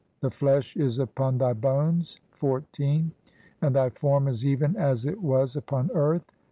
[0.21, 3.11] The flesh is upon "thy bones, (14)
[3.61, 6.25] and thy form is even as it was upon "earth.